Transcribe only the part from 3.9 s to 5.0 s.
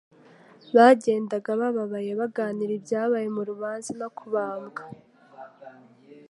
no kubambwa.